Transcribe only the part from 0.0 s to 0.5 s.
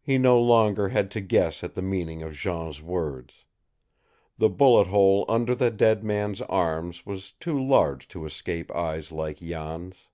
He no